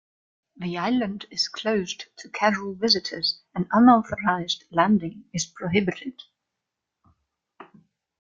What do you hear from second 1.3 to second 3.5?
closed to casual visitors